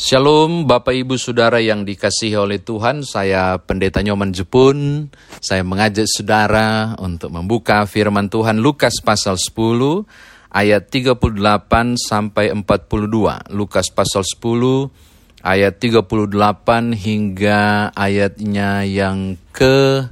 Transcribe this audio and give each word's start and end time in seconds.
Shalom 0.00 0.64
Bapak 0.64 0.96
Ibu 0.96 1.20
Saudara 1.20 1.60
yang 1.60 1.84
dikasihi 1.84 2.32
oleh 2.32 2.56
Tuhan, 2.56 3.04
saya 3.04 3.60
Pendeta 3.60 4.00
Nyoman 4.00 4.32
Jepun. 4.32 5.12
Saya 5.44 5.60
mengajak 5.60 6.08
saudara 6.08 6.96
untuk 6.96 7.28
membuka 7.28 7.84
firman 7.84 8.32
Tuhan 8.32 8.64
Lukas 8.64 9.04
pasal 9.04 9.36
10 9.36 10.08
ayat 10.56 10.88
38 10.88 12.00
sampai 12.00 12.48
42. 12.48 13.52
Lukas 13.52 13.92
pasal 13.92 14.24
10 14.24 14.88
ayat 15.44 15.76
38 15.76 16.96
hingga 16.96 17.92
ayatnya 17.92 18.88
yang 18.88 19.36
ke 19.52 20.08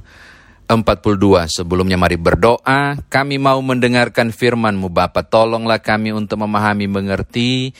42. 0.69 1.49
Sebelumnya 1.49 1.97
mari 1.97 2.13
berdoa. 2.13 2.93
Kami 3.09 3.41
mau 3.41 3.57
mendengarkan 3.65 4.29
firman-Mu 4.29 4.93
Bapa. 4.93 5.25
Tolonglah 5.25 5.81
kami 5.81 6.13
untuk 6.13 6.45
memahami, 6.45 6.85
mengerti 6.85 7.73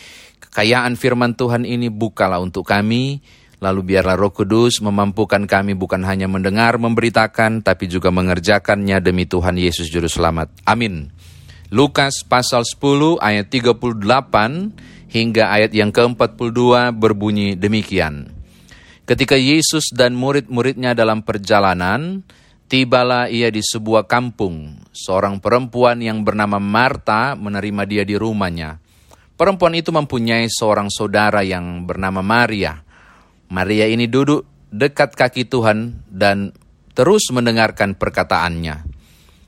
Kekayaan 0.49 0.97
firman 0.97 1.37
Tuhan 1.37 1.61
ini 1.61 1.93
bukalah 1.93 2.41
untuk 2.41 2.65
kami, 2.65 3.21
lalu 3.61 3.93
biarlah 3.93 4.17
roh 4.17 4.33
kudus 4.33 4.81
memampukan 4.81 5.45
kami 5.45 5.77
bukan 5.77 6.01
hanya 6.03 6.25
mendengar, 6.25 6.81
memberitakan, 6.81 7.61
tapi 7.61 7.85
juga 7.85 8.09
mengerjakannya 8.09 8.97
demi 8.97 9.29
Tuhan 9.29 9.61
Yesus 9.61 9.93
Juru 9.93 10.09
Selamat. 10.09 10.49
Amin. 10.65 11.13
Lukas 11.69 12.25
pasal 12.25 12.65
10 12.65 13.21
ayat 13.21 13.45
38 13.53 15.13
hingga 15.13 15.53
ayat 15.53 15.69
yang 15.69 15.93
ke-42 15.93 16.97
berbunyi 16.97 17.53
demikian. 17.53 18.33
Ketika 19.05 19.37
Yesus 19.37 19.93
dan 19.93 20.17
murid-muridnya 20.17 20.97
dalam 20.97 21.21
perjalanan, 21.21 22.25
tibalah 22.65 23.29
ia 23.29 23.53
di 23.53 23.61
sebuah 23.61 24.09
kampung. 24.09 24.81
Seorang 24.93 25.41
perempuan 25.41 26.01
yang 26.01 26.25
bernama 26.25 26.57
Marta 26.57 27.37
menerima 27.37 27.85
dia 27.85 28.03
di 28.05 28.17
rumahnya. 28.17 28.88
Perempuan 29.39 29.71
itu 29.71 29.95
mempunyai 29.95 30.51
seorang 30.51 30.91
saudara 30.91 31.39
yang 31.47 31.87
bernama 31.87 32.19
Maria. 32.19 32.83
Maria 33.47 33.87
ini 33.87 34.03
duduk 34.03 34.43
dekat 34.67 35.15
kaki 35.15 35.47
Tuhan 35.47 36.03
dan 36.11 36.51
terus 36.91 37.31
mendengarkan 37.31 37.95
perkataannya. 37.95 38.83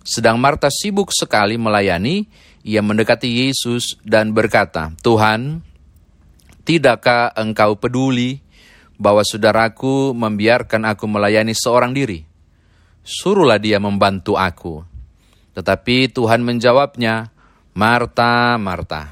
Sedang 0.08 0.40
Marta 0.40 0.72
sibuk 0.72 1.12
sekali 1.12 1.60
melayani, 1.60 2.24
ia 2.64 2.80
mendekati 2.80 3.28
Yesus 3.44 4.00
dan 4.08 4.32
berkata, 4.32 4.96
Tuhan, 5.04 5.60
tidakkah 6.64 7.36
engkau 7.36 7.76
peduli 7.76 8.40
bahwa 8.96 9.28
saudaraku 9.28 10.16
membiarkan 10.16 10.88
aku 10.88 11.04
melayani 11.04 11.52
seorang 11.52 11.92
diri? 11.92 12.24
Suruhlah 13.04 13.60
dia 13.60 13.76
membantu 13.76 14.40
aku. 14.40 14.88
Tetapi 15.52 16.16
Tuhan 16.16 16.48
menjawabnya, 16.48 17.28
Marta, 17.76 18.56
Marta, 18.56 19.12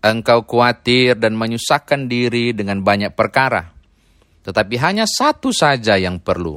Engkau 0.00 0.48
khawatir 0.48 1.16
dan 1.20 1.36
menyusahkan 1.36 2.08
diri 2.08 2.56
dengan 2.56 2.80
banyak 2.80 3.12
perkara. 3.12 3.68
Tetapi 4.40 4.74
hanya 4.80 5.04
satu 5.04 5.52
saja 5.52 6.00
yang 6.00 6.16
perlu. 6.16 6.56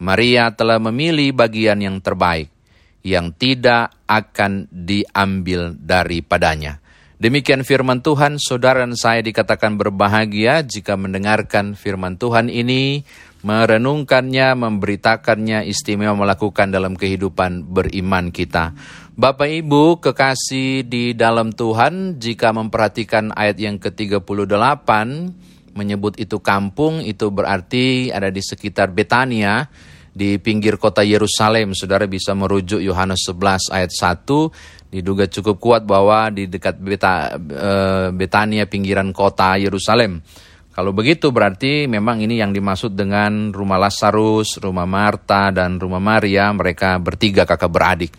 Maria 0.00 0.48
telah 0.56 0.80
memilih 0.80 1.36
bagian 1.36 1.76
yang 1.84 2.00
terbaik, 2.00 2.48
yang 3.04 3.36
tidak 3.36 3.92
akan 4.08 4.64
diambil 4.72 5.76
daripadanya. 5.76 6.80
Demikian 7.20 7.68
firman 7.68 8.00
Tuhan, 8.00 8.40
saudara 8.40 8.80
dan 8.80 8.96
saya 8.96 9.20
dikatakan 9.20 9.76
berbahagia 9.76 10.64
jika 10.64 10.96
mendengarkan 10.96 11.76
firman 11.76 12.16
Tuhan 12.16 12.48
ini, 12.48 13.04
merenungkannya, 13.44 14.56
memberitakannya, 14.56 15.68
istimewa 15.68 16.16
melakukan 16.16 16.72
dalam 16.72 16.96
kehidupan 16.96 17.68
beriman 17.68 18.32
kita. 18.32 18.72
Bapak 19.10 19.50
Ibu 19.50 19.98
kekasih 19.98 20.86
di 20.86 21.18
dalam 21.18 21.50
Tuhan, 21.50 22.22
jika 22.22 22.54
memperhatikan 22.54 23.34
ayat 23.34 23.58
yang 23.58 23.82
ke-38, 23.82 24.86
menyebut 25.74 26.14
itu 26.14 26.38
kampung, 26.38 27.02
itu 27.02 27.26
berarti 27.34 28.14
ada 28.14 28.30
di 28.30 28.38
sekitar 28.38 28.94
Betania, 28.94 29.66
di 30.14 30.38
pinggir 30.38 30.78
kota 30.78 31.02
Yerusalem. 31.02 31.74
Saudara 31.74 32.06
bisa 32.06 32.38
merujuk 32.38 32.78
Yohanes 32.78 33.26
11 33.26 33.74
ayat 33.74 33.90
1, 33.90 34.94
diduga 34.94 35.26
cukup 35.26 35.58
kuat 35.58 35.82
bahwa 35.82 36.30
di 36.30 36.46
dekat 36.46 36.78
Beta, 36.78 37.34
eh, 37.34 38.08
Betania 38.14 38.70
pinggiran 38.70 39.10
kota 39.10 39.58
Yerusalem. 39.58 40.22
Kalau 40.70 40.94
begitu 40.94 41.34
berarti 41.34 41.90
memang 41.90 42.22
ini 42.22 42.38
yang 42.38 42.54
dimaksud 42.54 42.94
dengan 42.94 43.50
rumah 43.50 43.76
Lazarus, 43.76 44.62
rumah 44.62 44.86
Marta, 44.86 45.50
dan 45.50 45.82
rumah 45.82 45.98
Maria, 45.98 46.46
mereka 46.54 46.94
bertiga 47.02 47.42
kakak 47.42 47.70
beradik. 47.74 48.14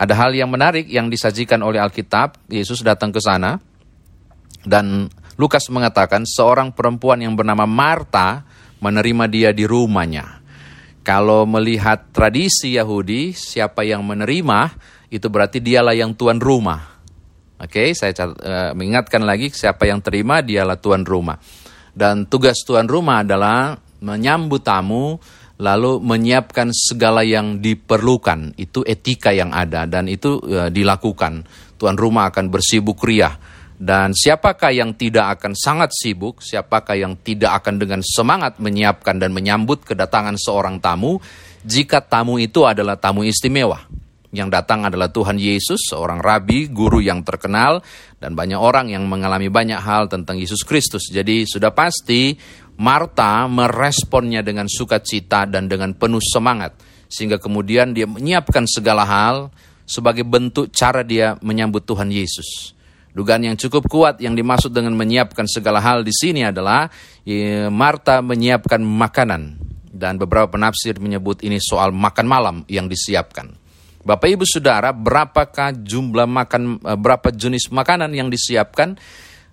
Ada 0.00 0.16
hal 0.16 0.32
yang 0.32 0.48
menarik 0.48 0.88
yang 0.88 1.12
disajikan 1.12 1.60
oleh 1.60 1.76
Alkitab, 1.76 2.48
Yesus 2.48 2.80
datang 2.80 3.12
ke 3.12 3.20
sana, 3.20 3.60
dan 4.64 5.12
Lukas 5.36 5.68
mengatakan 5.68 6.24
seorang 6.24 6.72
perempuan 6.72 7.20
yang 7.20 7.36
bernama 7.36 7.68
Marta 7.68 8.48
menerima 8.80 9.24
dia 9.28 9.50
di 9.52 9.68
rumahnya. 9.68 10.40
Kalau 11.04 11.44
melihat 11.44 12.12
tradisi 12.12 12.80
Yahudi, 12.80 13.36
siapa 13.36 13.84
yang 13.84 14.04
menerima 14.04 14.72
itu 15.12 15.28
berarti 15.28 15.60
dialah 15.60 15.96
yang 15.96 16.16
tuan 16.16 16.40
rumah. 16.40 17.00
Oke, 17.60 17.92
okay, 17.92 17.96
saya 17.96 18.16
uh, 18.24 18.72
mengingatkan 18.72 19.20
lagi 19.20 19.52
siapa 19.52 19.84
yang 19.84 20.00
terima 20.00 20.40
dialah 20.40 20.80
tuan 20.80 21.04
rumah. 21.04 21.36
Dan 21.92 22.24
tugas 22.24 22.64
tuan 22.64 22.88
rumah 22.88 23.20
adalah 23.20 23.76
menyambut 24.00 24.64
tamu, 24.64 25.20
lalu 25.60 26.00
menyiapkan 26.00 26.72
segala 26.72 27.20
yang 27.20 27.60
diperlukan. 27.60 28.56
Itu 28.56 28.80
etika 28.82 29.30
yang 29.30 29.52
ada 29.52 29.84
dan 29.84 30.08
itu 30.08 30.40
e, 30.40 30.72
dilakukan. 30.72 31.44
Tuan 31.76 31.96
rumah 32.00 32.32
akan 32.32 32.48
bersibuk 32.48 33.04
riah. 33.04 33.36
Dan 33.80 34.12
siapakah 34.12 34.76
yang 34.76 34.92
tidak 34.92 35.40
akan 35.40 35.56
sangat 35.56 35.96
sibuk, 35.96 36.44
siapakah 36.44 37.00
yang 37.00 37.16
tidak 37.24 37.64
akan 37.64 37.80
dengan 37.80 38.04
semangat 38.04 38.60
menyiapkan 38.60 39.16
dan 39.16 39.32
menyambut 39.32 39.88
kedatangan 39.88 40.36
seorang 40.36 40.84
tamu, 40.84 41.16
jika 41.64 42.04
tamu 42.04 42.36
itu 42.36 42.68
adalah 42.68 43.00
tamu 43.00 43.24
istimewa. 43.24 43.80
Yang 44.30 44.48
datang 44.52 44.84
adalah 44.84 45.08
Tuhan 45.08 45.40
Yesus, 45.40 45.90
seorang 45.90 46.20
rabi, 46.20 46.68
guru 46.68 47.00
yang 47.02 47.24
terkenal, 47.24 47.82
dan 48.20 48.36
banyak 48.36 48.60
orang 48.60 48.92
yang 48.92 49.08
mengalami 49.08 49.48
banyak 49.48 49.80
hal 49.80 50.06
tentang 50.06 50.38
Yesus 50.38 50.62
Kristus. 50.62 51.08
Jadi 51.08 51.48
sudah 51.48 51.72
pasti 51.74 52.36
Marta 52.80 53.44
meresponnya 53.44 54.40
dengan 54.40 54.64
sukacita 54.64 55.44
dan 55.44 55.68
dengan 55.68 55.92
penuh 55.92 56.24
semangat, 56.24 56.72
sehingga 57.12 57.36
kemudian 57.36 57.92
dia 57.92 58.08
menyiapkan 58.08 58.64
segala 58.64 59.04
hal 59.04 59.52
sebagai 59.84 60.24
bentuk 60.24 60.72
cara 60.72 61.04
dia 61.04 61.36
menyambut 61.44 61.84
Tuhan 61.84 62.08
Yesus. 62.08 62.72
Dugaan 63.12 63.44
yang 63.44 63.58
cukup 63.60 63.84
kuat 63.90 64.22
yang 64.24 64.32
dimaksud 64.32 64.72
dengan 64.72 64.96
menyiapkan 64.96 65.44
segala 65.44 65.82
hal 65.82 66.06
di 66.06 66.14
sini 66.14 66.46
adalah 66.46 66.88
ya, 67.26 67.68
Marta 67.68 68.22
menyiapkan 68.24 68.80
makanan 68.80 69.60
dan 69.90 70.16
beberapa 70.16 70.56
penafsir 70.56 70.96
menyebut 71.02 71.42
ini 71.42 71.58
soal 71.60 71.90
makan 71.92 72.24
malam 72.24 72.56
yang 72.70 72.86
disiapkan. 72.86 73.50
Bapak 74.00 74.32
Ibu 74.32 74.48
Saudara, 74.48 74.96
berapakah 74.96 75.76
jumlah 75.76 76.24
makan 76.24 76.80
eh, 76.80 76.96
berapa 76.96 77.28
jenis 77.28 77.68
makanan 77.68 78.14
yang 78.16 78.32
disiapkan? 78.32 78.96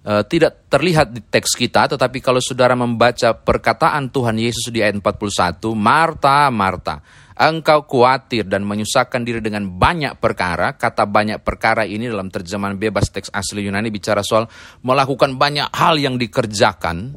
Uh, 0.07 0.23
tidak 0.23 0.71
terlihat 0.71 1.11
di 1.11 1.19
teks 1.19 1.59
kita, 1.59 1.91
tetapi 1.91 2.23
kalau 2.23 2.39
saudara 2.39 2.73
membaca 2.73 3.35
perkataan 3.35 4.07
Tuhan 4.07 4.39
Yesus 4.39 4.71
di 4.71 4.79
ayat 4.79 4.95
41, 5.03 5.59
Marta, 5.75 6.47
Marta, 6.47 7.03
engkau 7.35 7.83
khawatir 7.85 8.47
dan 8.47 8.63
menyusahkan 8.63 9.21
diri 9.21 9.43
dengan 9.43 9.67
banyak 9.67 10.17
perkara. 10.17 10.79
Kata 10.79 11.03
banyak 11.05 11.43
perkara 11.43 11.83
ini 11.83 12.07
dalam 12.07 12.31
terjemahan 12.31 12.79
bebas 12.79 13.11
teks 13.11 13.29
asli 13.29 13.67
Yunani 13.67 13.91
bicara 13.91 14.23
soal 14.23 14.47
melakukan 14.81 15.35
banyak 15.35 15.69
hal 15.75 15.99
yang 15.99 16.15
dikerjakan, 16.15 17.13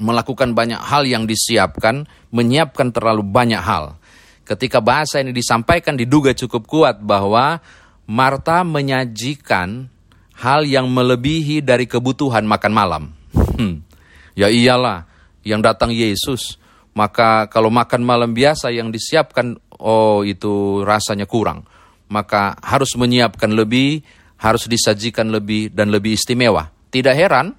melakukan 0.00 0.56
banyak 0.56 0.80
hal 0.80 1.04
yang 1.04 1.26
disiapkan, 1.28 2.08
menyiapkan 2.32 2.94
terlalu 2.94 3.26
banyak 3.26 3.60
hal. 3.60 4.00
Ketika 4.48 4.82
bahasa 4.82 5.22
ini 5.22 5.30
disampaikan 5.30 5.94
diduga 5.94 6.34
cukup 6.34 6.66
kuat 6.66 6.98
bahwa 6.98 7.62
Marta 8.10 8.66
menyajikan 8.66 9.99
hal 10.40 10.64
yang 10.64 10.88
melebihi 10.88 11.60
dari 11.60 11.84
kebutuhan 11.84 12.48
makan 12.48 12.72
malam. 12.72 13.02
Hmm. 13.36 13.84
Ya 14.32 14.48
iyalah, 14.48 15.04
yang 15.44 15.60
datang 15.60 15.92
Yesus, 15.92 16.56
maka 16.96 17.46
kalau 17.52 17.68
makan 17.68 18.00
malam 18.00 18.32
biasa 18.32 18.72
yang 18.72 18.88
disiapkan, 18.88 19.60
oh 19.76 20.24
itu 20.24 20.80
rasanya 20.82 21.28
kurang. 21.28 21.68
Maka 22.10 22.56
harus 22.64 22.96
menyiapkan 22.96 23.52
lebih, 23.52 24.00
harus 24.40 24.64
disajikan 24.66 25.28
lebih 25.28 25.70
dan 25.70 25.92
lebih 25.92 26.16
istimewa. 26.16 26.72
Tidak 26.90 27.14
heran, 27.14 27.54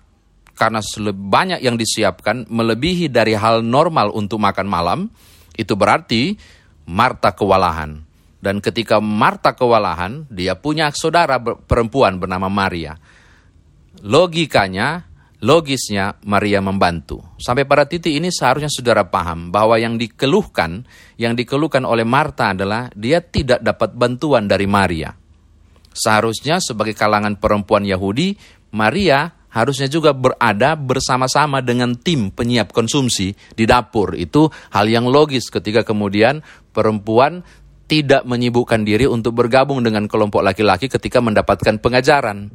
karena 0.58 0.82
banyak 1.14 1.62
yang 1.64 1.78
disiapkan 1.78 2.50
melebihi 2.50 3.08
dari 3.14 3.38
hal 3.38 3.62
normal 3.62 4.12
untuk 4.12 4.42
makan 4.42 4.68
malam, 4.68 5.00
itu 5.56 5.78
berarti 5.78 6.36
Marta 6.92 7.32
kewalahan. 7.32 8.11
Dan 8.42 8.58
ketika 8.58 8.98
Marta 8.98 9.54
kewalahan, 9.54 10.26
dia 10.34 10.58
punya 10.58 10.90
saudara 10.90 11.38
perempuan 11.40 12.18
bernama 12.18 12.50
Maria. 12.50 12.98
Logikanya, 14.02 15.06
logisnya 15.46 16.18
Maria 16.26 16.58
membantu. 16.58 17.22
Sampai 17.38 17.70
pada 17.70 17.86
titik 17.86 18.18
ini 18.18 18.34
seharusnya 18.34 18.74
saudara 18.74 19.06
paham 19.06 19.54
bahwa 19.54 19.78
yang 19.78 19.94
dikeluhkan, 19.94 20.90
yang 21.22 21.38
dikeluhkan 21.38 21.86
oleh 21.86 22.02
Marta 22.02 22.58
adalah 22.58 22.90
dia 22.98 23.22
tidak 23.22 23.62
dapat 23.62 23.94
bantuan 23.94 24.50
dari 24.50 24.66
Maria. 24.66 25.14
Seharusnya 25.94 26.58
sebagai 26.58 26.98
kalangan 26.98 27.38
perempuan 27.38 27.86
Yahudi, 27.86 28.34
Maria 28.74 29.38
harusnya 29.52 29.92
juga 29.92 30.16
berada 30.16 30.80
bersama-sama 30.80 31.60
dengan 31.60 31.92
tim 32.00 32.32
penyiap 32.32 32.72
konsumsi 32.72 33.36
di 33.54 33.68
dapur. 33.68 34.16
Itu 34.16 34.48
hal 34.72 34.88
yang 34.88 35.12
logis 35.12 35.52
ketika 35.52 35.84
kemudian 35.84 36.40
perempuan 36.72 37.44
tidak 37.92 38.24
menyibukkan 38.24 38.88
diri 38.88 39.04
untuk 39.04 39.36
bergabung 39.36 39.84
dengan 39.84 40.08
kelompok 40.08 40.40
laki-laki 40.40 40.88
ketika 40.88 41.20
mendapatkan 41.20 41.76
pengajaran. 41.84 42.48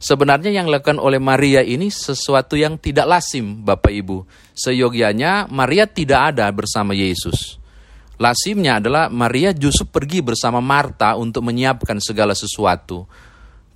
Sebenarnya 0.00 0.48
yang 0.48 0.72
dilakukan 0.72 0.96
oleh 0.96 1.20
Maria 1.20 1.60
ini 1.60 1.92
sesuatu 1.92 2.56
yang 2.56 2.80
tidak 2.80 3.04
lasim, 3.04 3.68
Bapak 3.68 3.92
Ibu. 3.92 4.24
Seyogianya 4.56 5.44
Maria 5.52 5.84
tidak 5.84 6.32
ada 6.32 6.48
bersama 6.48 6.96
Yesus. 6.96 7.60
Lasimnya 8.16 8.80
adalah 8.80 9.12
Maria 9.12 9.52
justru 9.52 9.84
pergi 9.84 10.24
bersama 10.24 10.64
Marta 10.64 11.20
untuk 11.20 11.44
menyiapkan 11.44 12.00
segala 12.00 12.32
sesuatu. 12.32 13.04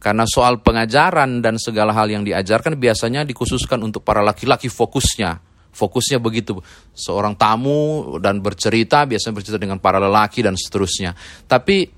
Karena 0.00 0.25
soal 0.25 0.64
pengajaran 0.64 1.44
dan 1.44 1.61
segala 1.61 1.93
hal 1.93 2.09
yang 2.09 2.25
diajarkan 2.25 2.81
biasanya 2.81 3.29
dikhususkan 3.29 3.85
untuk 3.85 4.00
para 4.00 4.25
laki-laki 4.25 4.73
fokusnya. 4.73 5.51
Fokusnya 5.73 6.21
begitu, 6.21 6.61
seorang 6.93 7.33
tamu 7.33 8.15
dan 8.21 8.45
bercerita, 8.45 9.09
biasanya 9.09 9.35
bercerita 9.41 9.57
dengan 9.57 9.81
para 9.81 9.97
lelaki 9.97 10.45
dan 10.45 10.53
seterusnya. 10.53 11.17
Tapi 11.49 11.89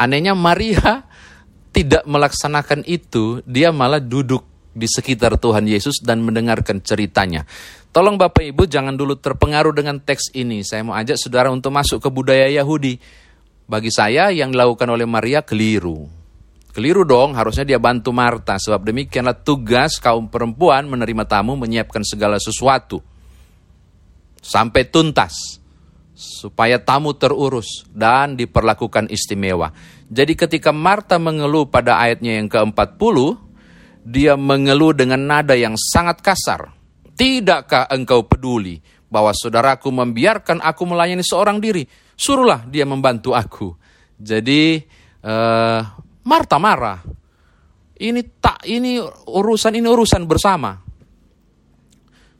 anehnya 0.00 0.32
Maria 0.32 1.04
tidak 1.76 2.08
melaksanakan 2.08 2.88
itu, 2.88 3.44
dia 3.44 3.68
malah 3.68 4.00
duduk 4.00 4.48
di 4.72 4.88
sekitar 4.88 5.36
Tuhan 5.36 5.68
Yesus 5.68 6.00
dan 6.00 6.24
mendengarkan 6.24 6.80
ceritanya. 6.80 7.44
Tolong 7.90 8.14
Bapak 8.14 8.46
Ibu 8.54 8.64
jangan 8.70 8.94
dulu 8.94 9.18
terpengaruh 9.18 9.74
dengan 9.74 9.98
teks 9.98 10.32
ini. 10.38 10.62
Saya 10.62 10.86
mau 10.86 10.94
ajak 10.94 11.18
saudara 11.18 11.50
untuk 11.50 11.74
masuk 11.74 11.98
ke 11.98 12.08
budaya 12.12 12.46
Yahudi. 12.46 13.00
Bagi 13.68 13.92
saya 13.92 14.32
yang 14.32 14.54
dilakukan 14.54 14.88
oleh 14.88 15.04
Maria 15.04 15.44
keliru. 15.44 16.08
Keliru 16.72 17.02
dong, 17.02 17.34
harusnya 17.34 17.66
dia 17.66 17.80
bantu 17.82 18.14
Marta. 18.14 18.54
Sebab 18.54 18.86
demikianlah 18.86 19.42
tugas 19.42 19.98
kaum 19.98 20.30
perempuan 20.30 20.86
menerima 20.86 21.26
tamu 21.26 21.58
menyiapkan 21.58 22.06
segala 22.06 22.38
sesuatu. 22.38 23.02
Sampai 24.40 24.88
tuntas. 24.88 25.62
Supaya 26.18 26.82
tamu 26.82 27.14
terurus 27.14 27.86
dan 27.94 28.34
diperlakukan 28.34 29.06
istimewa. 29.06 29.70
Jadi 30.10 30.34
ketika 30.34 30.74
Marta 30.74 31.14
mengeluh 31.20 31.70
pada 31.70 32.02
ayatnya 32.02 32.42
yang 32.42 32.50
ke-40, 32.50 33.16
dia 34.02 34.34
mengeluh 34.34 34.96
dengan 34.96 35.20
nada 35.20 35.54
yang 35.54 35.78
sangat 35.78 36.18
kasar. 36.24 36.74
Tidakkah 37.14 37.86
engkau 37.92 38.26
peduli 38.26 38.82
bahwa 39.06 39.30
saudaraku 39.30 39.92
membiarkan 39.92 40.58
aku 40.64 40.82
melayani 40.88 41.22
seorang 41.22 41.62
diri? 41.62 41.86
Suruhlah 42.18 42.66
dia 42.66 42.82
membantu 42.82 43.36
aku. 43.36 43.68
Jadi 44.18 44.82
uh, 45.22 45.80
Marta 46.26 46.56
marah. 46.58 46.98
Ini 47.98 48.20
tak 48.38 48.62
ini 48.66 49.02
urusan 49.26 49.74
ini 49.74 49.86
urusan 49.86 50.22
bersama. 50.26 50.78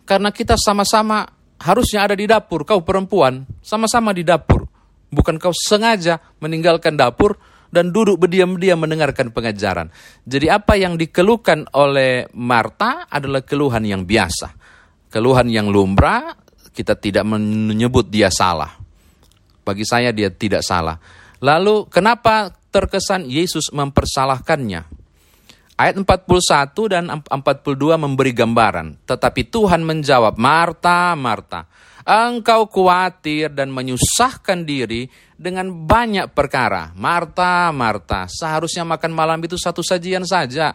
Karena 0.09 0.31
kita 0.33 0.55
sama-sama 0.57 1.27
harusnya 1.59 2.07
ada 2.07 2.15
di 2.15 2.27
dapur, 2.27 2.63
kau 2.63 2.83
perempuan, 2.83 3.43
sama-sama 3.63 4.15
di 4.15 4.23
dapur. 4.23 4.67
Bukan 5.09 5.41
kau 5.41 5.55
sengaja 5.55 6.21
meninggalkan 6.39 6.95
dapur 6.95 7.39
dan 7.69 7.93
duduk 7.93 8.21
berdiam-diam 8.21 8.81
mendengarkan 8.81 9.33
pengajaran. 9.33 9.93
Jadi 10.25 10.47
apa 10.49 10.77
yang 10.77 10.97
dikeluhkan 10.97 11.69
oleh 11.77 12.29
Marta 12.37 13.09
adalah 13.09 13.45
keluhan 13.45 13.85
yang 13.85 14.05
biasa. 14.05 14.57
Keluhan 15.09 15.49
yang 15.49 15.73
lumrah, 15.73 16.37
kita 16.73 16.97
tidak 16.97 17.25
menyebut 17.25 18.09
dia 18.13 18.29
salah. 18.29 18.77
Bagi 19.65 19.85
saya 19.85 20.13
dia 20.13 20.33
tidak 20.33 20.65
salah. 20.65 20.97
Lalu 21.41 21.89
kenapa 21.89 22.53
terkesan 22.69 23.29
Yesus 23.29 23.73
mempersalahkannya? 23.73 24.98
Ayat 25.79 25.95
41 25.95 26.27
dan 26.91 27.07
42 27.07 27.39
memberi 27.95 28.35
gambaran. 28.35 28.99
Tetapi 29.07 29.47
Tuhan 29.47 29.87
menjawab, 29.87 30.35
Marta, 30.35 31.15
Marta, 31.15 31.71
engkau 32.03 32.67
khawatir 32.67 33.55
dan 33.55 33.71
menyusahkan 33.71 34.67
diri 34.67 35.07
dengan 35.39 35.71
banyak 35.71 36.35
perkara. 36.35 36.91
Marta, 36.99 37.71
Marta, 37.71 38.27
seharusnya 38.27 38.83
makan 38.83 39.15
malam 39.15 39.39
itu 39.39 39.55
satu 39.55 39.79
sajian 39.79 40.27
saja. 40.27 40.75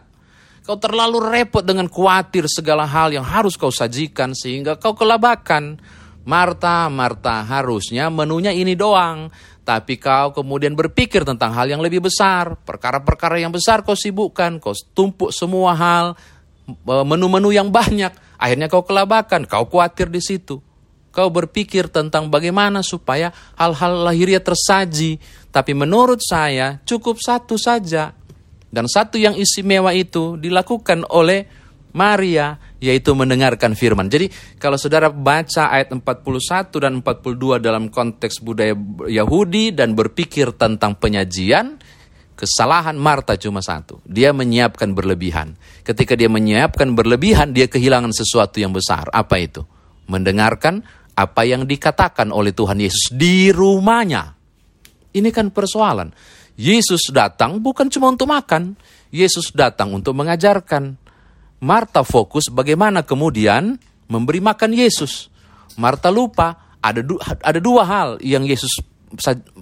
Kau 0.64 0.80
terlalu 0.80 1.20
repot 1.20 1.60
dengan 1.60 1.92
khawatir 1.92 2.48
segala 2.48 2.88
hal 2.88 3.12
yang 3.12 3.28
harus 3.28 3.60
kau 3.60 3.76
sajikan 3.76 4.32
sehingga 4.32 4.80
kau 4.80 4.96
kelabakan. 4.96 5.84
Marta, 6.24 6.88
Marta, 6.88 7.44
harusnya 7.44 8.08
menunya 8.08 8.56
ini 8.56 8.72
doang. 8.72 9.28
Tapi 9.64 9.96
kau 9.96 10.36
kemudian 10.36 10.76
berpikir 10.76 11.24
tentang 11.24 11.56
hal 11.56 11.72
yang 11.72 11.80
lebih 11.80 12.04
besar. 12.04 12.60
Perkara-perkara 12.68 13.40
yang 13.40 13.56
besar 13.56 13.88
kau 13.88 13.96
sibukkan. 13.96 14.60
Kau 14.60 14.76
tumpuk 14.92 15.32
semua 15.32 15.72
hal. 15.72 16.20
Menu-menu 16.84 17.56
yang 17.56 17.72
banyak. 17.72 18.12
Akhirnya 18.36 18.68
kau 18.68 18.84
kelabakan. 18.84 19.48
Kau 19.48 19.64
khawatir 19.64 20.12
di 20.12 20.20
situ. 20.20 20.60
Kau 21.16 21.32
berpikir 21.32 21.88
tentang 21.88 22.28
bagaimana 22.28 22.84
supaya 22.84 23.32
hal-hal 23.56 24.04
lahiriah 24.04 24.44
tersaji. 24.44 25.24
Tapi 25.48 25.72
menurut 25.72 26.20
saya 26.20 26.84
cukup 26.84 27.24
satu 27.24 27.56
saja. 27.56 28.12
Dan 28.74 28.90
satu 28.90 29.16
yang 29.22 29.38
istimewa 29.38 29.94
itu 29.96 30.36
dilakukan 30.36 31.08
oleh 31.14 31.46
Maria, 31.94 32.58
yaitu 32.84 33.16
mendengarkan 33.16 33.80
firman. 33.80 34.12
Jadi 34.12 34.28
kalau 34.60 34.76
saudara 34.76 35.08
baca 35.08 35.72
ayat 35.72 35.96
41 35.96 36.84
dan 36.84 37.00
42 37.00 37.64
dalam 37.64 37.88
konteks 37.88 38.44
budaya 38.44 38.76
Yahudi 39.08 39.72
dan 39.72 39.96
berpikir 39.96 40.52
tentang 40.60 41.00
penyajian, 41.00 41.80
kesalahan 42.36 43.00
Marta 43.00 43.40
cuma 43.40 43.64
satu. 43.64 44.04
Dia 44.04 44.36
menyiapkan 44.36 44.92
berlebihan. 44.92 45.56
Ketika 45.88 46.20
dia 46.20 46.28
menyiapkan 46.28 46.92
berlebihan, 46.92 47.56
dia 47.56 47.72
kehilangan 47.72 48.12
sesuatu 48.12 48.60
yang 48.60 48.76
besar. 48.76 49.08
Apa 49.16 49.40
itu? 49.40 49.64
Mendengarkan 50.12 50.84
apa 51.16 51.48
yang 51.48 51.64
dikatakan 51.64 52.36
oleh 52.36 52.52
Tuhan 52.52 52.84
Yesus 52.84 53.16
di 53.16 53.48
rumahnya. 53.56 54.36
Ini 55.16 55.30
kan 55.32 55.56
persoalan. 55.56 56.12
Yesus 56.60 57.10
datang 57.10 57.64
bukan 57.64 57.88
cuma 57.90 58.12
untuk 58.12 58.30
makan, 58.30 58.76
Yesus 59.14 59.56
datang 59.56 59.94
untuk 59.94 60.14
mengajarkan. 60.18 61.03
Marta 61.64 62.04
fokus 62.04 62.52
bagaimana 62.52 63.08
kemudian 63.08 63.80
memberi 64.12 64.44
makan 64.44 64.76
Yesus. 64.76 65.32
Marta 65.80 66.12
lupa 66.12 66.76
ada 66.84 67.00
du 67.00 67.16
ada 67.24 67.60
dua 67.64 67.88
hal 67.88 68.10
yang 68.20 68.44
Yesus 68.44 68.84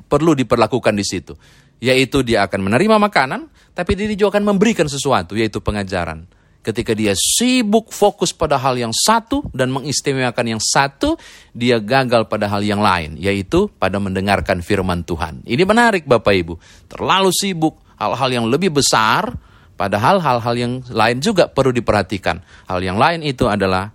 perlu 0.09 0.33
diperlakukan 0.33 0.97
di 0.97 1.05
situ, 1.05 1.37
yaitu 1.77 2.25
dia 2.25 2.41
akan 2.49 2.71
menerima 2.71 2.97
makanan, 2.97 3.47
tapi 3.77 3.93
dia 3.93 4.09
juga 4.17 4.39
akan 4.39 4.55
memberikan 4.55 4.89
sesuatu, 4.89 5.37
yaitu 5.37 5.61
pengajaran. 5.61 6.25
Ketika 6.61 6.93
dia 6.93 7.17
sibuk 7.17 7.89
fokus 7.89 8.33
pada 8.37 8.57
hal 8.61 8.77
yang 8.77 8.93
satu 8.93 9.49
dan 9.49 9.73
mengistimewakan 9.73 10.57
yang 10.57 10.61
satu, 10.61 11.17
dia 11.57 11.81
gagal 11.81 12.29
pada 12.29 12.45
hal 12.49 12.61
yang 12.61 12.81
lain, 12.81 13.17
yaitu 13.17 13.65
pada 13.81 13.97
mendengarkan 13.97 14.61
firman 14.61 15.01
Tuhan. 15.01 15.41
Ini 15.41 15.63
menarik 15.65 16.05
Bapak 16.05 16.33
Ibu. 16.33 16.53
Terlalu 16.85 17.33
sibuk 17.33 17.81
hal-hal 17.97 18.29
yang 18.29 18.45
lebih 18.45 18.77
besar, 18.77 19.33
padahal 19.81 20.21
hal-hal 20.21 20.53
yang 20.53 20.73
lain 20.85 21.17
juga 21.25 21.49
perlu 21.49 21.73
diperhatikan. 21.73 22.45
Hal 22.69 22.85
yang 22.85 23.01
lain 23.01 23.25
itu 23.25 23.49
adalah 23.49 23.89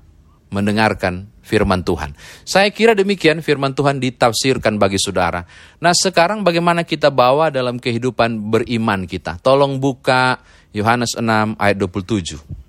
mendengarkan 0.50 1.30
firman 1.46 1.86
Tuhan. 1.86 2.18
Saya 2.42 2.74
kira 2.74 2.98
demikian 2.98 3.38
firman 3.38 3.70
Tuhan 3.70 4.02
ditafsirkan 4.02 4.82
bagi 4.82 4.98
saudara. 4.98 5.46
Nah 5.78 5.94
sekarang 5.94 6.42
bagaimana 6.42 6.82
kita 6.82 7.14
bawa 7.14 7.54
dalam 7.54 7.78
kehidupan 7.78 8.50
beriman 8.50 9.06
kita? 9.06 9.38
Tolong 9.38 9.78
buka 9.78 10.42
Yohanes 10.74 11.14
6 11.14 11.54
ayat 11.54 11.76
27. 11.78 12.66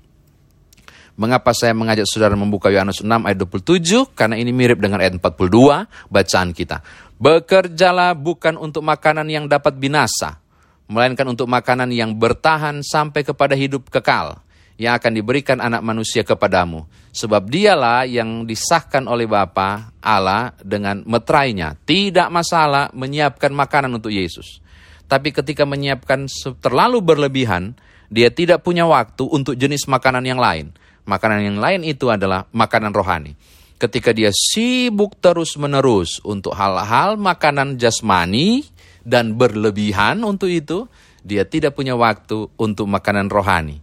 Mengapa 1.17 1.49
saya 1.57 1.73
mengajak 1.73 2.05
saudara 2.05 2.37
membuka 2.37 2.69
Yohanes 2.69 3.01
6 3.01 3.09
ayat 3.09 3.41
27? 3.41 4.13
Karena 4.13 4.37
ini 4.37 4.53
mirip 4.53 4.77
dengan 4.77 5.01
ayat 5.01 5.17
42 5.17 5.89
bacaan 6.13 6.53
kita. 6.53 6.85
Bekerjalah 7.17 8.13
bukan 8.13 8.53
untuk 8.61 8.85
makanan 8.85 9.25
yang 9.25 9.49
dapat 9.49 9.73
binasa, 9.81 10.37
melainkan 10.87 11.27
untuk 11.27 11.51
makanan 11.51 11.91
yang 11.91 12.15
bertahan 12.15 12.79
sampai 12.83 13.23
kepada 13.27 13.53
hidup 13.53 13.91
kekal, 13.91 14.39
yang 14.79 14.95
akan 14.95 15.11
diberikan 15.13 15.59
anak 15.59 15.83
manusia 15.83 16.23
kepadamu. 16.23 16.87
Sebab 17.11 17.49
dialah 17.49 18.05
yang 18.05 18.45
disahkan 18.45 19.09
oleh 19.09 19.25
Bapa 19.25 19.91
Allah 19.99 20.53
dengan 20.61 21.01
meterainya. 21.03 21.73
Tidak 21.75 22.29
masalah 22.29 22.93
menyiapkan 22.93 23.49
makanan 23.51 23.89
untuk 23.97 24.13
Yesus. 24.13 24.61
Tapi 25.07 25.31
ketika 25.31 25.63
menyiapkan 25.63 26.27
terlalu 26.61 26.99
berlebihan, 26.99 27.73
dia 28.07 28.31
tidak 28.31 28.63
punya 28.63 28.87
waktu 28.87 29.23
untuk 29.27 29.55
jenis 29.57 29.87
makanan 29.87 30.23
yang 30.23 30.39
lain. 30.39 30.71
Makanan 31.07 31.39
yang 31.41 31.59
lain 31.59 31.81
itu 31.87 32.11
adalah 32.11 32.45
makanan 32.51 32.91
rohani. 32.91 33.33
Ketika 33.79 34.11
dia 34.11 34.33
sibuk 34.33 35.15
terus-menerus 35.21 36.19
untuk 36.25 36.53
hal-hal 36.57 37.15
makanan 37.15 37.79
jasmani 37.79 38.65
dan 39.07 39.39
berlebihan 39.39 40.19
untuk 40.27 40.51
itu, 40.51 40.91
dia 41.23 41.47
tidak 41.47 41.79
punya 41.79 41.95
waktu 41.95 42.51
untuk 42.59 42.91
makanan 42.91 43.31
rohani. 43.31 43.79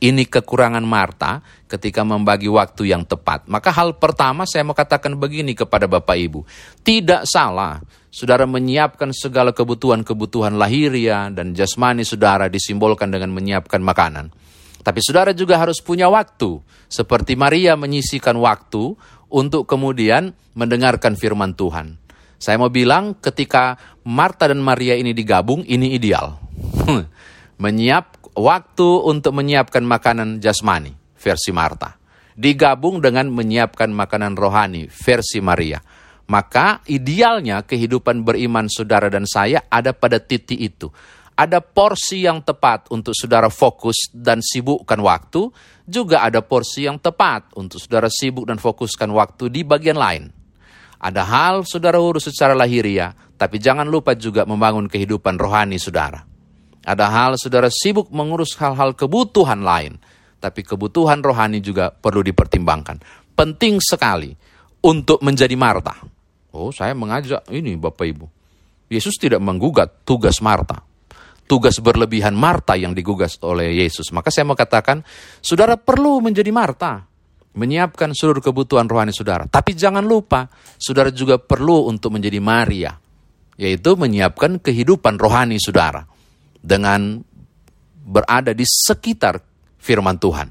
Ini 0.00 0.24
kekurangan 0.32 0.80
Marta 0.80 1.44
ketika 1.68 2.00
membagi 2.06 2.48
waktu 2.48 2.88
yang 2.88 3.04
tepat. 3.04 3.44
Maka 3.50 3.68
hal 3.68 4.00
pertama 4.00 4.48
saya 4.48 4.64
mau 4.64 4.72
katakan 4.72 5.12
begini 5.12 5.52
kepada 5.52 5.84
Bapak 5.84 6.16
Ibu. 6.16 6.40
Tidak 6.80 7.28
salah 7.28 7.84
saudara 8.08 8.48
menyiapkan 8.48 9.12
segala 9.12 9.52
kebutuhan-kebutuhan 9.52 10.56
lahiria 10.56 11.28
dan 11.28 11.52
jasmani 11.52 12.00
saudara 12.00 12.48
disimbolkan 12.48 13.12
dengan 13.12 13.28
menyiapkan 13.28 13.84
makanan. 13.84 14.32
Tapi 14.80 15.04
saudara 15.04 15.36
juga 15.36 15.60
harus 15.60 15.84
punya 15.84 16.08
waktu. 16.08 16.64
Seperti 16.88 17.36
Maria 17.36 17.76
menyisikan 17.76 18.40
waktu 18.40 18.96
untuk 19.28 19.68
kemudian 19.68 20.32
mendengarkan 20.56 21.12
firman 21.12 21.52
Tuhan. 21.52 21.99
Saya 22.40 22.56
mau 22.56 22.72
bilang 22.72 23.20
ketika 23.20 23.76
Marta 24.08 24.48
dan 24.48 24.64
Maria 24.64 24.96
ini 24.96 25.12
digabung, 25.12 25.60
ini 25.68 25.92
ideal. 25.92 26.40
Menyiap 27.62 28.32
waktu 28.32 28.88
untuk 29.04 29.36
menyiapkan 29.36 29.84
makanan 29.84 30.40
jasmani, 30.40 30.96
versi 31.20 31.52
Marta. 31.52 32.00
Digabung 32.32 33.04
dengan 33.04 33.28
menyiapkan 33.28 33.92
makanan 33.92 34.40
rohani, 34.40 34.88
versi 34.88 35.44
Maria 35.44 35.84
maka 36.30 36.78
idealnya 36.86 37.66
kehidupan 37.66 38.22
beriman 38.22 38.70
saudara 38.70 39.10
dan 39.10 39.26
saya 39.26 39.66
ada 39.66 39.90
pada 39.90 40.22
titik 40.22 40.62
itu. 40.62 40.86
Ada 41.34 41.58
porsi 41.58 42.22
yang 42.22 42.46
tepat 42.46 42.86
untuk 42.94 43.18
saudara 43.18 43.50
fokus 43.50 44.12
dan 44.14 44.38
sibukkan 44.38 45.00
waktu, 45.02 45.50
juga 45.90 46.22
ada 46.22 46.38
porsi 46.38 46.86
yang 46.86 47.02
tepat 47.02 47.50
untuk 47.58 47.82
saudara 47.82 48.06
sibuk 48.06 48.46
dan 48.46 48.62
fokuskan 48.62 49.10
waktu 49.10 49.50
di 49.50 49.66
bagian 49.66 49.98
lain. 49.98 50.30
Ada 51.00 51.24
hal 51.24 51.64
saudara 51.64 51.96
urus 51.96 52.28
secara 52.28 52.52
lahiriah, 52.52 53.16
tapi 53.40 53.56
jangan 53.56 53.88
lupa 53.88 54.12
juga 54.12 54.44
membangun 54.44 54.84
kehidupan 54.84 55.40
rohani 55.40 55.80
saudara. 55.80 56.20
Ada 56.84 57.06
hal 57.08 57.32
saudara 57.40 57.72
sibuk 57.72 58.12
mengurus 58.12 58.52
hal-hal 58.60 58.92
kebutuhan 58.92 59.64
lain, 59.64 59.96
tapi 60.36 60.60
kebutuhan 60.60 61.24
rohani 61.24 61.64
juga 61.64 61.88
perlu 61.88 62.20
dipertimbangkan. 62.20 63.00
Penting 63.32 63.80
sekali 63.80 64.36
untuk 64.84 65.24
menjadi 65.24 65.56
Marta 65.56 66.20
Oh, 66.50 66.74
saya 66.74 66.98
mengajak 66.98 67.46
ini 67.54 67.78
Bapak 67.78 68.06
Ibu. 68.06 68.26
Yesus 68.90 69.14
tidak 69.22 69.38
menggugat 69.38 70.02
tugas 70.02 70.42
Marta. 70.42 70.82
Tugas 71.46 71.78
berlebihan 71.78 72.34
Marta 72.34 72.74
yang 72.74 72.94
digugat 72.94 73.38
oleh 73.42 73.74
Yesus. 73.82 74.10
Maka 74.10 74.34
saya 74.34 74.46
mau 74.46 74.58
katakan, 74.58 75.02
saudara 75.42 75.78
perlu 75.78 76.18
menjadi 76.22 76.50
Marta. 76.50 77.06
Menyiapkan 77.50 78.14
seluruh 78.14 78.42
kebutuhan 78.42 78.86
rohani 78.86 79.10
saudara. 79.10 79.46
Tapi 79.50 79.74
jangan 79.74 80.06
lupa, 80.06 80.46
saudara 80.78 81.10
juga 81.10 81.36
perlu 81.38 81.90
untuk 81.90 82.14
menjadi 82.14 82.38
Maria. 82.38 82.94
Yaitu 83.58 83.98
menyiapkan 83.98 84.62
kehidupan 84.62 85.18
rohani 85.18 85.58
saudara. 85.58 86.06
Dengan 86.62 87.20
berada 88.06 88.54
di 88.54 88.62
sekitar 88.66 89.42
firman 89.78 90.18
Tuhan. 90.18 90.48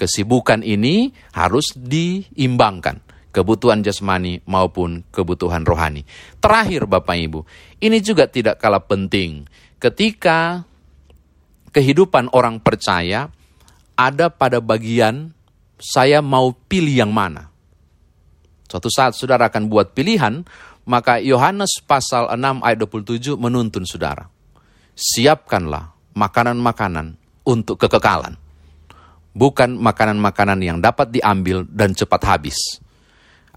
Kesibukan 0.00 0.64
ini 0.64 1.12
harus 1.36 1.76
diimbangkan 1.76 3.04
kebutuhan 3.30 3.84
jasmani 3.84 4.42
maupun 4.46 5.06
kebutuhan 5.12 5.62
rohani. 5.62 6.02
Terakhir 6.42 6.88
Bapak 6.88 7.16
Ibu, 7.16 7.40
ini 7.84 7.98
juga 8.02 8.26
tidak 8.26 8.58
kalah 8.58 8.82
penting. 8.82 9.46
Ketika 9.76 10.64
kehidupan 11.70 12.32
orang 12.34 12.58
percaya 12.60 13.30
ada 13.94 14.28
pada 14.28 14.58
bagian 14.58 15.32
saya 15.80 16.20
mau 16.20 16.52
pilih 16.52 16.92
yang 16.92 17.10
mana. 17.10 17.48
Suatu 18.70 18.86
saat 18.92 19.18
saudara 19.18 19.50
akan 19.50 19.66
buat 19.66 19.96
pilihan, 19.96 20.46
maka 20.86 21.18
Yohanes 21.18 21.82
pasal 21.82 22.30
6 22.30 22.62
ayat 22.62 22.78
27 22.78 23.34
menuntun 23.34 23.82
saudara. 23.82 24.30
Siapkanlah 24.94 26.14
makanan-makanan 26.14 27.16
untuk 27.48 27.80
kekekalan. 27.80 28.38
Bukan 29.34 29.74
makanan-makanan 29.80 30.60
yang 30.62 30.78
dapat 30.78 31.10
diambil 31.10 31.62
dan 31.66 31.94
cepat 31.94 32.22
habis 32.26 32.82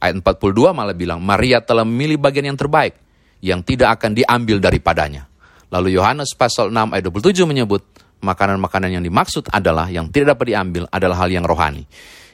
Ayat 0.03 0.20
42 0.20 0.75
malah 0.75 0.92
bilang, 0.92 1.24
Maria 1.24 1.63
telah 1.63 1.88
memilih 1.88 2.20
bagian 2.20 2.51
yang 2.51 2.60
terbaik, 2.60 3.00
yang 3.39 3.63
tidak 3.63 3.96
akan 3.96 4.12
diambil 4.12 4.60
daripadanya. 4.60 5.32
Lalu 5.72 5.96
Yohanes 5.96 6.36
pasal 6.36 6.75
6 6.75 6.92
ayat 6.92 7.08
27 7.08 7.48
menyebut, 7.48 7.88
makanan-makanan 8.24 8.98
yang 8.98 9.03
dimaksud 9.03 9.51
adalah 9.51 9.92
yang 9.92 10.08
tidak 10.10 10.39
dapat 10.39 10.56
diambil 10.56 10.84
adalah 10.89 11.27
hal 11.27 11.30
yang 11.30 11.44
rohani. 11.44 11.84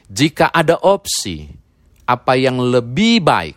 Jika 0.06 0.54
ada 0.54 0.78
opsi 0.78 1.50
apa 2.06 2.38
yang 2.38 2.58
lebih 2.62 3.22
baik 3.22 3.56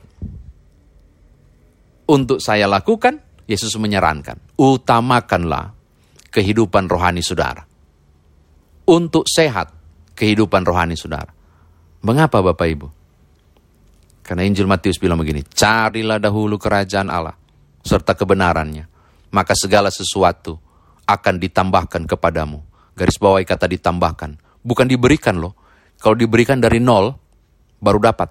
untuk 2.10 2.42
saya 2.42 2.66
lakukan, 2.66 3.22
Yesus 3.46 3.74
menyarankan, 3.78 4.58
utamakanlah 4.58 5.72
kehidupan 6.34 6.90
rohani 6.90 7.22
saudara. 7.22 7.64
Untuk 8.84 9.30
sehat 9.30 9.72
kehidupan 10.18 10.68
rohani 10.68 11.00
saudara. 11.00 11.32
Mengapa 12.04 12.44
Bapak 12.44 12.68
Ibu? 12.68 12.88
Karena 14.24 14.44
Injil 14.44 14.68
Matius 14.68 15.00
bilang 15.00 15.20
begini, 15.20 15.44
carilah 15.48 16.20
dahulu 16.20 16.60
kerajaan 16.60 17.08
Allah 17.08 17.36
serta 17.84 18.16
kebenarannya, 18.16 18.88
maka 19.32 19.56
segala 19.56 19.92
sesuatu 19.92 20.60
akan 21.08 21.36
ditambahkan 21.40 22.08
kepadamu. 22.08 22.64
Garis 22.94 23.18
bawahi 23.18 23.44
kata 23.44 23.66
ditambahkan, 23.66 24.62
bukan 24.62 24.86
diberikan 24.86 25.42
loh. 25.42 25.58
Kalau 25.98 26.14
diberikan 26.14 26.62
dari 26.62 26.78
nol, 26.78 27.16
baru 27.82 28.00
dapat. 28.00 28.30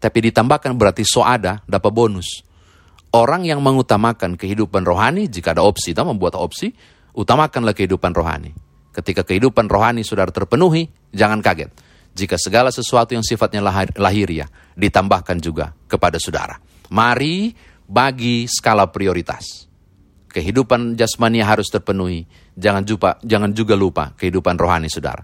Tapi 0.00 0.18
ditambahkan 0.32 0.74
berarti 0.74 1.06
so 1.06 1.22
ada, 1.22 1.62
dapat 1.64 1.92
bonus. 1.94 2.42
Orang 3.14 3.46
yang 3.46 3.62
mengutamakan 3.62 4.34
kehidupan 4.34 4.82
rohani, 4.82 5.30
jika 5.30 5.54
ada 5.54 5.62
opsi, 5.62 5.94
kita 5.94 6.02
membuat 6.02 6.34
opsi, 6.34 6.74
utamakanlah 7.14 7.72
kehidupan 7.72 8.10
rohani. 8.10 8.50
Ketika 8.90 9.22
kehidupan 9.22 9.70
rohani 9.70 10.02
sudah 10.02 10.26
terpenuhi, 10.26 10.90
jangan 11.14 11.38
kaget 11.38 11.70
jika 12.14 12.38
segala 12.38 12.70
sesuatu 12.70 13.12
yang 13.12 13.26
sifatnya 13.26 13.60
lahir, 13.60 13.90
lahiriah 13.98 14.48
ditambahkan 14.78 15.42
juga 15.42 15.74
kepada 15.90 16.16
saudara. 16.22 16.56
Mari 16.94 17.52
bagi 17.90 18.46
skala 18.46 18.86
prioritas. 18.88 19.66
Kehidupan 20.34 20.98
jasmani 20.98 21.38
harus 21.38 21.70
terpenuhi. 21.70 22.26
Jangan 22.58 22.82
juga, 22.82 23.22
jangan 23.22 23.54
juga 23.54 23.78
lupa 23.78 24.10
kehidupan 24.18 24.58
rohani 24.58 24.90
saudara. 24.90 25.22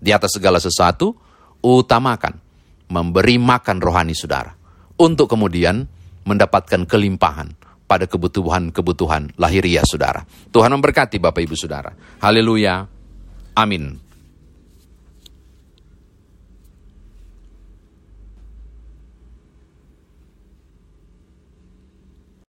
Di 0.00 0.08
atas 0.08 0.40
segala 0.40 0.56
sesuatu, 0.56 1.12
utamakan 1.60 2.40
memberi 2.88 3.36
makan 3.36 3.76
rohani 3.76 4.16
saudara. 4.16 4.56
Untuk 4.96 5.28
kemudian 5.28 5.84
mendapatkan 6.24 6.88
kelimpahan 6.88 7.52
pada 7.84 8.08
kebutuhan-kebutuhan 8.08 9.36
lahiriah 9.36 9.84
saudara. 9.84 10.24
Tuhan 10.48 10.72
memberkati 10.72 11.20
Bapak 11.20 11.44
Ibu 11.44 11.56
Saudara. 11.56 11.92
Haleluya. 12.20 12.84
Amin. 13.56 14.07